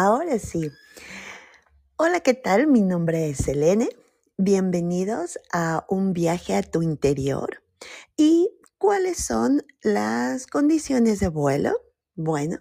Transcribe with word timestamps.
Ahora 0.00 0.38
sí. 0.38 0.70
Hola, 1.96 2.20
¿qué 2.20 2.32
tal? 2.32 2.68
Mi 2.68 2.82
nombre 2.82 3.30
es 3.30 3.38
Selene. 3.38 3.88
Bienvenidos 4.36 5.40
a 5.52 5.86
un 5.88 6.12
viaje 6.12 6.54
a 6.54 6.62
tu 6.62 6.82
interior. 6.82 7.64
¿Y 8.16 8.48
cuáles 8.78 9.18
son 9.18 9.66
las 9.82 10.46
condiciones 10.46 11.18
de 11.18 11.26
vuelo? 11.26 11.72
Bueno, 12.14 12.60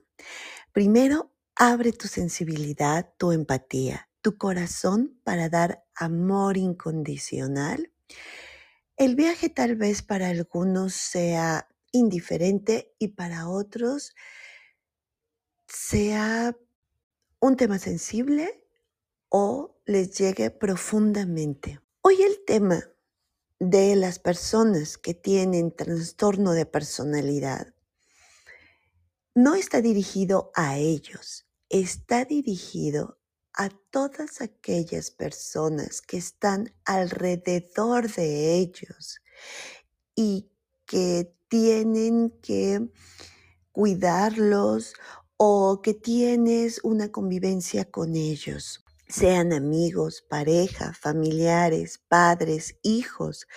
primero, 0.71 1.31
abre 1.55 1.91
tu 1.91 2.07
sensibilidad, 2.07 3.13
tu 3.19 3.31
empatía, 3.31 4.09
tu 4.23 4.39
corazón 4.39 5.21
para 5.23 5.47
dar 5.47 5.85
amor 5.93 6.57
incondicional. 6.57 7.93
El 8.95 9.15
viaje 9.15 9.49
tal 9.49 9.75
vez 9.75 10.01
para 10.01 10.29
algunos 10.29 10.95
sea 10.95 11.69
indiferente 11.91 12.95
y 12.97 13.09
para 13.09 13.47
otros 13.47 14.15
sea 15.67 16.57
un 17.39 17.55
tema 17.55 17.77
sensible 17.79 18.63
o 19.29 19.79
les 19.85 20.17
llegue 20.17 20.49
profundamente. 20.49 21.79
Hoy 22.01 22.21
el 22.21 22.43
tema 22.45 22.83
de 23.59 23.95
las 23.95 24.19
personas 24.19 24.97
que 24.97 25.13
tienen 25.13 25.75
trastorno 25.75 26.53
de 26.53 26.65
personalidad 26.65 27.73
no 29.35 29.55
está 29.55 29.81
dirigido 29.81 30.51
a 30.55 30.77
ellos, 30.77 31.45
está 31.69 32.25
dirigido 32.25 33.19
a 33.53 33.69
todas 33.91 34.41
aquellas 34.41 35.11
personas 35.11 36.01
que 36.01 36.17
están 36.17 36.73
alrededor 36.85 38.11
de 38.11 38.55
ellos 38.55 39.21
y 40.15 40.49
que 40.85 41.35
tienen 41.47 42.31
que 42.41 42.89
cuidarlos 43.71 44.93
o 45.37 45.81
que 45.83 45.93
tienes 45.93 46.79
una 46.83 47.11
convivencia 47.11 47.85
con 47.85 48.15
ellos, 48.15 48.83
sean 49.07 49.53
amigos, 49.53 50.25
pareja, 50.27 50.93
familiares, 50.93 52.01
padres, 52.09 52.75
hijos, 52.81 53.47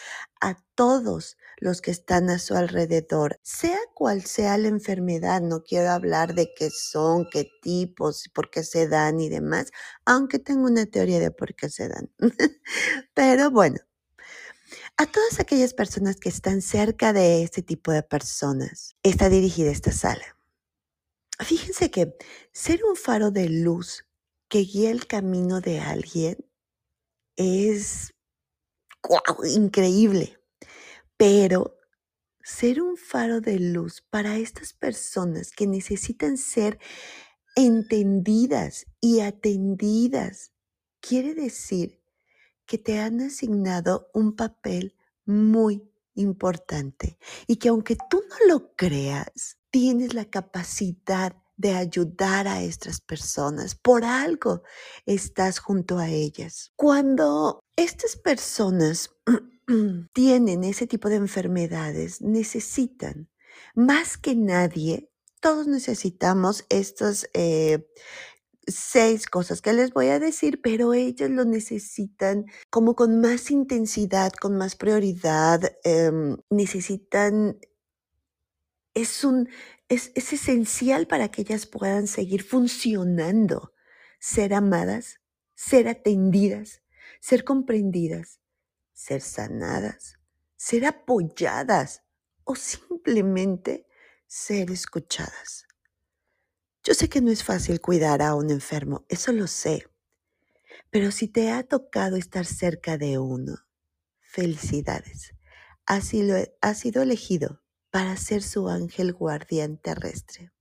a 0.40 0.56
todos 0.74 1.36
los 1.58 1.80
que 1.80 1.90
están 1.90 2.30
a 2.30 2.38
su 2.38 2.54
alrededor, 2.54 3.40
sea 3.42 3.78
cual 3.94 4.22
sea 4.24 4.56
la 4.58 4.68
enfermedad, 4.68 5.40
no 5.40 5.62
quiero 5.62 5.90
hablar 5.90 6.34
de 6.34 6.52
qué 6.56 6.70
son, 6.70 7.26
qué 7.30 7.50
tipos, 7.62 8.28
por 8.32 8.50
qué 8.50 8.62
se 8.62 8.86
dan 8.86 9.20
y 9.20 9.28
demás, 9.28 9.70
aunque 10.04 10.38
tengo 10.38 10.66
una 10.66 10.86
teoría 10.86 11.18
de 11.18 11.30
por 11.30 11.54
qué 11.54 11.68
se 11.68 11.88
dan. 11.88 12.10
Pero 13.14 13.50
bueno, 13.50 13.78
a 14.96 15.06
todas 15.06 15.40
aquellas 15.40 15.74
personas 15.74 16.16
que 16.16 16.28
están 16.28 16.62
cerca 16.62 17.12
de 17.12 17.42
este 17.42 17.62
tipo 17.62 17.90
de 17.90 18.02
personas, 18.02 18.94
está 19.02 19.28
dirigida 19.28 19.70
esta 19.70 19.92
sala. 19.92 20.39
Fíjense 21.40 21.90
que 21.90 22.16
ser 22.52 22.84
un 22.84 22.96
faro 22.96 23.30
de 23.30 23.48
luz 23.48 24.06
que 24.48 24.58
guía 24.60 24.90
el 24.90 25.06
camino 25.06 25.60
de 25.60 25.80
alguien 25.80 26.36
es 27.36 28.12
increíble, 29.44 30.38
pero 31.16 31.78
ser 32.42 32.82
un 32.82 32.96
faro 32.96 33.40
de 33.40 33.58
luz 33.58 34.02
para 34.10 34.36
estas 34.36 34.74
personas 34.74 35.52
que 35.52 35.66
necesitan 35.66 36.36
ser 36.36 36.78
entendidas 37.56 38.86
y 39.00 39.20
atendidas 39.20 40.52
quiere 41.00 41.34
decir 41.34 42.02
que 42.66 42.76
te 42.76 42.98
han 42.98 43.20
asignado 43.20 44.10
un 44.12 44.36
papel 44.36 44.94
muy 45.24 45.90
importante 46.14 47.18
y 47.46 47.56
que 47.56 47.68
aunque 47.68 47.96
tú 48.10 48.22
no 48.28 48.54
lo 48.54 48.74
creas, 48.76 49.59
tienes 49.70 50.14
la 50.14 50.24
capacidad 50.24 51.36
de 51.56 51.74
ayudar 51.74 52.48
a 52.48 52.62
estas 52.62 53.00
personas. 53.00 53.74
Por 53.74 54.04
algo 54.04 54.62
estás 55.04 55.58
junto 55.58 55.98
a 55.98 56.08
ellas. 56.08 56.72
Cuando 56.74 57.60
estas 57.76 58.16
personas 58.16 59.10
tienen 60.14 60.64
ese 60.64 60.86
tipo 60.86 61.08
de 61.08 61.16
enfermedades, 61.16 62.22
necesitan 62.22 63.28
más 63.74 64.16
que 64.16 64.34
nadie, 64.34 65.10
todos 65.40 65.66
necesitamos 65.66 66.64
estas 66.70 67.28
eh, 67.34 67.86
seis 68.66 69.26
cosas 69.26 69.60
que 69.60 69.72
les 69.72 69.92
voy 69.92 70.08
a 70.08 70.18
decir, 70.18 70.60
pero 70.62 70.94
ellas 70.94 71.30
lo 71.30 71.44
necesitan 71.44 72.46
como 72.70 72.94
con 72.94 73.20
más 73.20 73.50
intensidad, 73.50 74.32
con 74.32 74.56
más 74.56 74.76
prioridad, 74.76 75.60
em, 75.84 76.36
necesitan 76.50 77.58
es, 78.94 79.24
un, 79.24 79.48
es, 79.88 80.12
es 80.14 80.32
esencial 80.32 81.06
para 81.06 81.30
que 81.30 81.42
ellas 81.42 81.66
puedan 81.66 82.06
seguir 82.06 82.42
funcionando, 82.42 83.72
ser 84.18 84.54
amadas, 84.54 85.20
ser 85.54 85.88
atendidas, 85.88 86.82
ser 87.20 87.44
comprendidas, 87.44 88.40
ser 88.92 89.20
sanadas, 89.20 90.18
ser 90.56 90.84
apoyadas 90.86 92.02
o 92.44 92.54
simplemente 92.54 93.86
ser 94.26 94.70
escuchadas. 94.70 95.66
Yo 96.82 96.94
sé 96.94 97.08
que 97.08 97.20
no 97.20 97.30
es 97.30 97.44
fácil 97.44 97.80
cuidar 97.80 98.22
a 98.22 98.34
un 98.34 98.50
enfermo, 98.50 99.04
eso 99.08 99.32
lo 99.32 99.46
sé, 99.46 99.86
pero 100.90 101.10
si 101.10 101.28
te 101.28 101.50
ha 101.50 101.62
tocado 101.62 102.16
estar 102.16 102.46
cerca 102.46 102.96
de 102.96 103.18
uno, 103.18 103.66
felicidades. 104.20 105.34
Así 105.86 106.22
lo, 106.22 106.36
has 106.60 106.78
sido 106.78 107.02
elegido 107.02 107.62
para 107.90 108.16
ser 108.16 108.42
su 108.42 108.68
ángel 108.68 109.12
guardián 109.12 109.76
terrestre. 109.76 110.52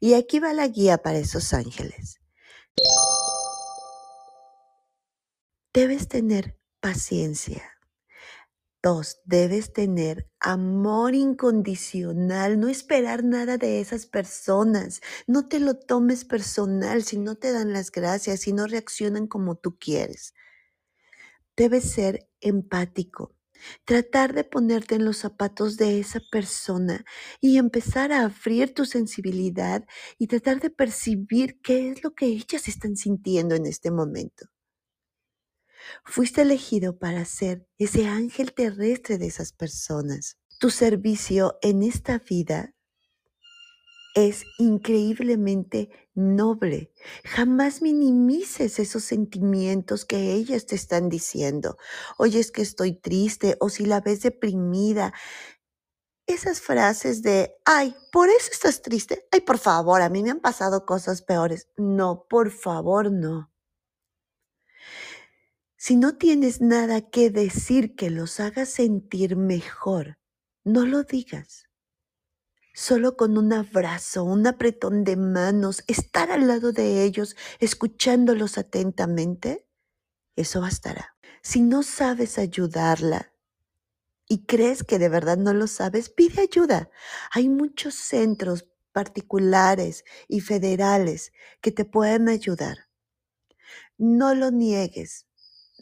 Y 0.00 0.14
aquí 0.14 0.38
va 0.38 0.52
la 0.52 0.66
guía 0.68 0.98
para 0.98 1.18
esos 1.18 1.52
ángeles. 1.52 2.20
Debes 5.72 6.08
tener 6.08 6.58
paciencia. 6.80 7.62
Dos, 8.82 9.20
debes 9.24 9.72
tener 9.72 10.28
amor 10.40 11.14
incondicional, 11.14 12.58
no 12.58 12.68
esperar 12.68 13.22
nada 13.22 13.56
de 13.56 13.80
esas 13.80 14.06
personas. 14.06 15.00
No 15.28 15.46
te 15.46 15.60
lo 15.60 15.74
tomes 15.74 16.24
personal 16.24 17.04
si 17.04 17.16
no 17.16 17.36
te 17.36 17.52
dan 17.52 17.72
las 17.72 17.92
gracias, 17.92 18.40
si 18.40 18.52
no 18.52 18.66
reaccionan 18.66 19.28
como 19.28 19.54
tú 19.54 19.78
quieres. 19.78 20.34
Debes 21.56 21.92
ser 21.92 22.28
empático. 22.40 23.36
Tratar 23.84 24.34
de 24.34 24.44
ponerte 24.44 24.94
en 24.96 25.04
los 25.04 25.18
zapatos 25.18 25.76
de 25.76 26.00
esa 26.00 26.20
persona 26.30 27.04
y 27.40 27.58
empezar 27.58 28.12
a 28.12 28.22
abrir 28.24 28.74
tu 28.74 28.84
sensibilidad 28.84 29.84
y 30.18 30.26
tratar 30.26 30.60
de 30.60 30.70
percibir 30.70 31.60
qué 31.62 31.90
es 31.90 32.02
lo 32.02 32.14
que 32.14 32.26
ellas 32.26 32.68
están 32.68 32.96
sintiendo 32.96 33.54
en 33.54 33.66
este 33.66 33.90
momento. 33.90 34.46
Fuiste 36.04 36.42
elegido 36.42 36.98
para 36.98 37.24
ser 37.24 37.66
ese 37.78 38.06
ángel 38.06 38.52
terrestre 38.52 39.18
de 39.18 39.26
esas 39.26 39.52
personas. 39.52 40.38
Tu 40.58 40.70
servicio 40.70 41.58
en 41.60 41.82
esta 41.82 42.18
vida 42.18 42.74
es 44.14 44.44
increíblemente 44.58 45.90
noble. 46.14 46.92
Jamás 47.24 47.82
minimices 47.82 48.78
esos 48.78 49.04
sentimientos 49.04 50.04
que 50.04 50.32
ellas 50.32 50.66
te 50.66 50.74
están 50.74 51.08
diciendo. 51.08 51.76
Oye, 52.18 52.40
es 52.40 52.52
que 52.52 52.62
estoy 52.62 52.92
triste 52.92 53.56
o 53.60 53.68
si 53.68 53.86
la 53.86 54.00
ves 54.00 54.22
deprimida. 54.22 55.12
Esas 56.26 56.60
frases 56.60 57.22
de, 57.22 57.54
ay, 57.64 57.94
por 58.12 58.28
eso 58.28 58.50
estás 58.52 58.82
triste. 58.82 59.26
Ay, 59.32 59.40
por 59.40 59.58
favor, 59.58 60.02
a 60.02 60.08
mí 60.08 60.22
me 60.22 60.30
han 60.30 60.40
pasado 60.40 60.86
cosas 60.86 61.22
peores. 61.22 61.68
No, 61.76 62.26
por 62.28 62.50
favor, 62.50 63.10
no. 63.12 63.50
Si 65.76 65.96
no 65.96 66.16
tienes 66.16 66.60
nada 66.60 67.10
que 67.10 67.28
decir 67.30 67.96
que 67.96 68.08
los 68.08 68.38
haga 68.38 68.66
sentir 68.66 69.36
mejor, 69.36 70.18
no 70.64 70.86
lo 70.86 71.02
digas. 71.02 71.64
Solo 72.74 73.16
con 73.16 73.36
un 73.36 73.52
abrazo, 73.52 74.24
un 74.24 74.46
apretón 74.46 75.04
de 75.04 75.16
manos, 75.16 75.84
estar 75.88 76.30
al 76.30 76.48
lado 76.48 76.72
de 76.72 77.04
ellos, 77.04 77.36
escuchándolos 77.60 78.56
atentamente, 78.56 79.66
eso 80.36 80.60
bastará. 80.60 81.16
Si 81.42 81.60
no 81.60 81.82
sabes 81.82 82.38
ayudarla 82.38 83.32
y 84.28 84.46
crees 84.46 84.84
que 84.84 84.98
de 84.98 85.08
verdad 85.10 85.36
no 85.36 85.52
lo 85.52 85.66
sabes, 85.66 86.08
pide 86.08 86.42
ayuda. 86.42 86.90
Hay 87.32 87.48
muchos 87.48 87.94
centros 87.94 88.66
particulares 88.92 90.04
y 90.28 90.40
federales 90.40 91.32
que 91.60 91.72
te 91.72 91.84
pueden 91.84 92.28
ayudar. 92.28 92.78
No 93.98 94.34
lo 94.34 94.50
niegues. 94.50 95.26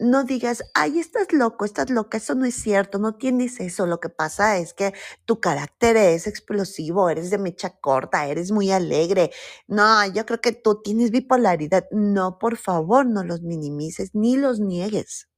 No 0.01 0.25
digas, 0.25 0.65
ay, 0.73 0.99
estás 0.99 1.31
loco, 1.31 1.67
estás 1.67 1.91
loca, 1.91 2.17
eso 2.17 2.35
no 2.35 2.47
es 2.47 2.55
cierto, 2.55 2.99
no 2.99 3.17
tienes 3.17 3.61
eso. 3.61 3.87
Lo 3.87 4.01
que 4.01 4.09
pasa 4.09 4.57
es 4.57 4.73
que 4.73 4.95
tu 5.27 5.41
carácter 5.41 5.95
es 5.99 6.27
explosivo, 6.27 7.11
eres 7.11 7.29
de 7.29 7.37
mecha 7.37 7.79
corta, 7.81 8.27
eres 8.27 8.51
muy 8.51 8.71
alegre. 8.71 9.31
No, 9.69 10.07
yo 10.11 10.25
creo 10.25 10.41
que 10.41 10.53
tú 10.53 10.81
tienes 10.83 11.11
bipolaridad. 11.11 11.85
No, 11.91 12.39
por 12.39 12.57
favor, 12.57 13.05
no 13.05 13.25
los 13.25 13.43
minimices 13.43 14.15
ni 14.15 14.39
los 14.39 14.59
niegues. 14.59 15.29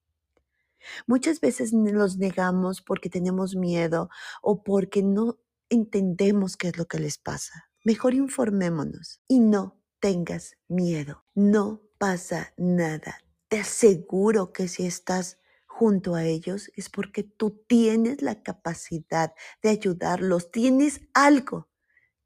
Muchas 1.08 1.40
veces 1.40 1.72
los 1.72 2.18
negamos 2.18 2.82
porque 2.82 3.10
tenemos 3.10 3.56
miedo 3.56 4.10
o 4.42 4.62
porque 4.62 5.02
no 5.02 5.40
entendemos 5.70 6.56
qué 6.56 6.68
es 6.68 6.78
lo 6.78 6.86
que 6.86 7.00
les 7.00 7.18
pasa. 7.18 7.68
Mejor 7.82 8.14
informémonos 8.14 9.20
y 9.26 9.40
no 9.40 9.82
tengas 9.98 10.56
miedo. 10.68 11.24
No 11.34 11.82
pasa 11.98 12.52
nada. 12.56 13.16
Te 13.52 13.60
aseguro 13.60 14.50
que 14.50 14.66
si 14.66 14.86
estás 14.86 15.36
junto 15.66 16.14
a 16.14 16.24
ellos 16.24 16.72
es 16.74 16.88
porque 16.88 17.22
tú 17.22 17.50
tienes 17.68 18.22
la 18.22 18.42
capacidad 18.42 19.34
de 19.62 19.68
ayudarlos, 19.68 20.50
tienes 20.50 21.02
algo 21.12 21.68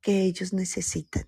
que 0.01 0.23
ellos 0.23 0.53
necesitan 0.53 1.27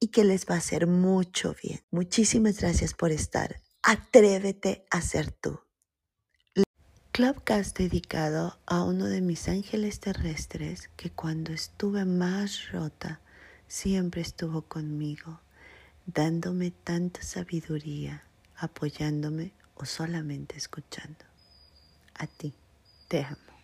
y 0.00 0.08
que 0.08 0.24
les 0.24 0.44
va 0.44 0.56
a 0.56 0.58
hacer 0.58 0.88
mucho 0.88 1.54
bien. 1.62 1.78
Muchísimas 1.92 2.58
gracias 2.58 2.92
por 2.92 3.12
estar. 3.12 3.62
Atrévete 3.84 4.84
a 4.90 5.00
ser 5.02 5.30
tú. 5.30 5.60
Clubcast 7.12 7.78
dedicado 7.78 8.58
a 8.66 8.82
uno 8.82 9.06
de 9.06 9.20
mis 9.20 9.46
ángeles 9.46 10.00
terrestres 10.00 10.90
que 10.96 11.10
cuando 11.10 11.52
estuve 11.52 12.04
más 12.06 12.72
rota 12.72 13.20
siempre 13.68 14.20
estuvo 14.20 14.62
conmigo, 14.62 15.42
dándome 16.06 16.72
tanta 16.72 17.22
sabiduría, 17.22 18.24
apoyándome 18.60 19.54
o 19.74 19.84
solamente 19.86 20.56
escuchando. 20.56 21.24
A 22.14 22.26
ti, 22.26 22.54
te 23.08 23.24
amo. 23.24 23.59